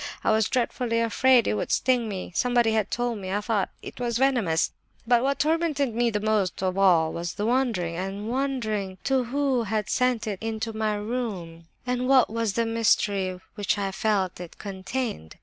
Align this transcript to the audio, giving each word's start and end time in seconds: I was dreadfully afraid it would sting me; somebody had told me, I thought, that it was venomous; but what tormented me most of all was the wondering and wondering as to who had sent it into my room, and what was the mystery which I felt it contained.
I 0.23 0.31
was 0.31 0.49
dreadfully 0.49 0.99
afraid 0.99 1.45
it 1.45 1.53
would 1.53 1.71
sting 1.71 2.09
me; 2.09 2.31
somebody 2.33 2.71
had 2.71 2.89
told 2.89 3.19
me, 3.19 3.31
I 3.31 3.39
thought, 3.39 3.69
that 3.83 3.87
it 3.87 3.99
was 3.99 4.17
venomous; 4.17 4.71
but 5.05 5.21
what 5.21 5.37
tormented 5.37 5.93
me 5.93 6.11
most 6.19 6.63
of 6.63 6.75
all 6.75 7.13
was 7.13 7.35
the 7.35 7.45
wondering 7.45 7.95
and 7.97 8.27
wondering 8.27 8.93
as 8.93 8.97
to 9.03 9.25
who 9.25 9.61
had 9.65 9.91
sent 9.91 10.25
it 10.25 10.41
into 10.41 10.73
my 10.75 10.95
room, 10.95 11.67
and 11.85 12.07
what 12.07 12.31
was 12.31 12.53
the 12.53 12.65
mystery 12.65 13.39
which 13.53 13.77
I 13.77 13.91
felt 13.91 14.39
it 14.39 14.57
contained. 14.57 15.35